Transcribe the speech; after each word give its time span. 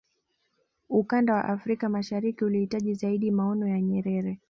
ukanda 0.89 1.33
wa 1.33 1.45
afrika 1.45 1.89
mashariki 1.89 2.45
ulihitaji 2.45 2.93
zaidi 2.93 3.31
maono 3.31 3.67
ya 3.67 3.81
nyerere 3.81 4.39